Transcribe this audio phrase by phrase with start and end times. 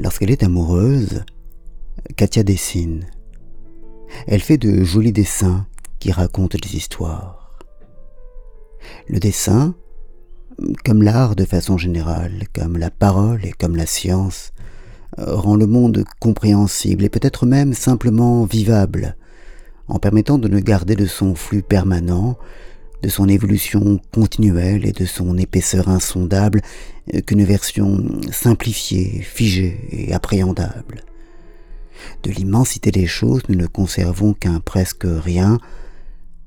[0.00, 1.24] Lorsqu'elle est amoureuse,
[2.16, 3.06] Katia dessine.
[4.28, 5.66] Elle fait de jolis dessins
[5.98, 7.58] qui racontent des histoires.
[9.08, 9.74] Le dessin,
[10.84, 14.52] comme l'art de façon générale, comme la parole et comme la science,
[15.16, 19.16] rend le monde compréhensible et peut-être même simplement vivable,
[19.88, 22.38] en permettant de ne garder de son flux permanent,
[23.02, 26.60] de son évolution continuelle et de son épaisseur insondable
[27.26, 31.04] qu'une version simplifiée, figée et appréhendable.
[32.22, 35.58] De l'immensité des choses, nous ne conservons qu'un presque rien,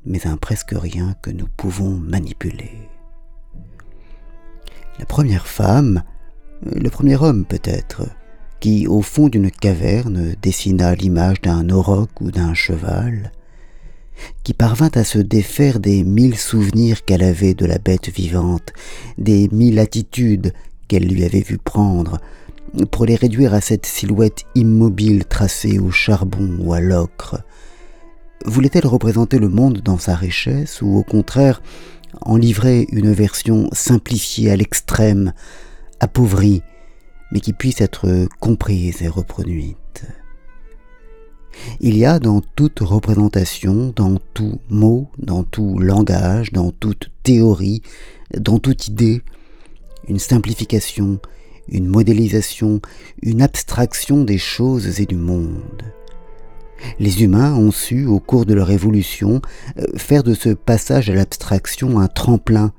[0.06, 2.72] mais un presque rien que nous pouvons manipuler.
[5.00, 6.04] La première femme,
[6.64, 8.04] le premier homme peut-être,
[8.60, 13.32] qui au fond d'une caverne dessina l'image d'un auroch ou d'un cheval,
[14.44, 18.74] qui parvint à se défaire des mille souvenirs qu'elle avait de la bête vivante,
[19.18, 20.54] des mille attitudes
[20.88, 22.20] qu'elle lui avait vu prendre,
[22.92, 27.44] pour les réduire à cette silhouette immobile tracée au charbon ou à l'ocre.
[28.46, 31.62] Voulait-elle représenter le monde dans sa richesse ou au contraire
[32.22, 35.34] en livrer une version simplifiée à l'extrême,
[36.00, 36.62] appauvrie,
[37.32, 40.04] mais qui puisse être comprise et reproduite?
[41.80, 47.82] Il y a dans toute représentation, dans tout mot, dans tout langage, dans toute théorie,
[48.38, 49.22] dans toute idée,
[50.08, 51.20] une simplification,
[51.68, 52.82] une modélisation,
[53.22, 55.84] une abstraction des choses et du monde.
[57.00, 59.42] Les humains ont su, au cours de leur évolution,
[59.78, 62.74] euh, faire de ce passage à l'abstraction un tremplin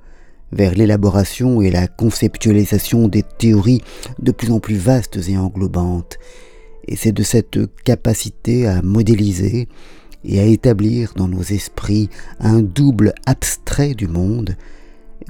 [0.52, 3.82] vers l'élaboration et la conceptualisation des théories
[4.18, 6.18] de plus en plus vastes et englobantes,
[6.86, 9.68] et c'est de cette capacité à modéliser
[10.24, 12.08] et à établir dans nos esprits
[12.40, 14.56] un double abstrait du monde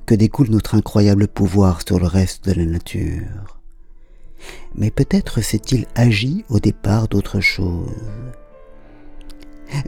[0.06, 3.60] que découle notre incroyable pouvoir sur le reste de la nature.
[4.74, 7.90] Mais peut-être s'est-il agi au départ d'autre chose.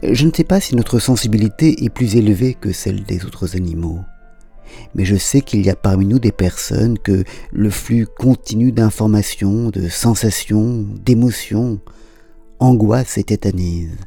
[0.01, 3.99] Je ne sais pas si notre sensibilité est plus élevée que celle des autres animaux
[4.93, 9.69] mais je sais qu'il y a parmi nous des personnes que le flux continu d'informations,
[9.69, 11.79] de sensations, d'émotions
[12.59, 13.97] angoisse et tétanise,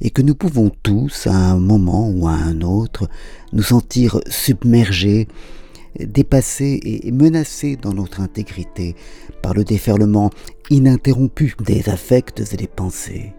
[0.00, 3.08] et que nous pouvons tous, à un moment ou à un autre,
[3.52, 5.28] nous sentir submergés,
[5.98, 8.94] dépassés et menacés dans notre intégrité
[9.42, 10.30] par le déferlement
[10.70, 13.32] ininterrompu des affects et des pensées.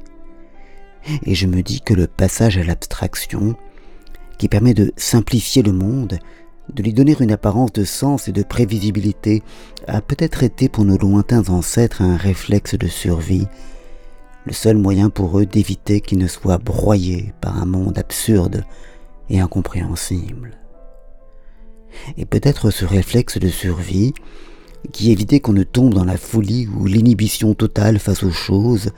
[1.24, 3.56] Et je me dis que le passage à l'abstraction,
[4.38, 6.18] qui permet de simplifier le monde,
[6.74, 9.44] de lui donner une apparence de sens et de prévisibilité
[9.88, 13.48] a peut-être été pour nos lointains ancêtres un réflexe de survie,
[14.46, 18.64] le seul moyen pour eux d'éviter qu'ils ne soient broyés par un monde absurde
[19.30, 20.58] et incompréhensible.
[22.18, 24.14] Et peut-être ce réflexe de survie,
[24.94, 28.92] qui évitait qu'on ne tombe dans la folie ou l'inhibition totale face aux choses,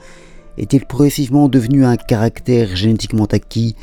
[0.58, 3.74] est-il progressivement devenu un caractère génétiquement acquis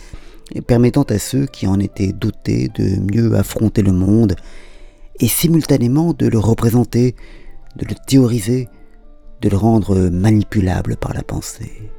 [0.65, 4.35] permettant à ceux qui en étaient dotés de mieux affronter le monde,
[5.19, 7.15] et simultanément de le représenter,
[7.75, 8.67] de le théoriser,
[9.41, 11.91] de le rendre manipulable par la pensée.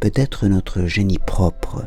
[0.00, 1.86] Peut-être notre génie propre,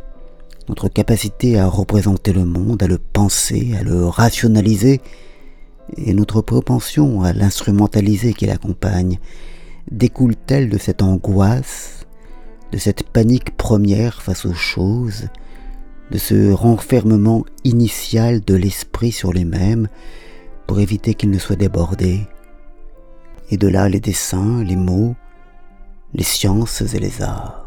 [0.68, 5.02] notre capacité à représenter le monde, à le penser, à le rationaliser,
[5.96, 9.20] et notre propension à l'instrumentaliser qui l'accompagne,
[9.90, 11.97] découle-t-elle de cette angoisse
[12.72, 15.28] de cette panique première face aux choses,
[16.12, 19.88] de ce renfermement initial de l'esprit sur les mêmes
[20.66, 22.28] pour éviter qu'il ne soit débordé.
[23.50, 25.16] Et de là les dessins, les mots,
[26.14, 27.67] les sciences et les arts.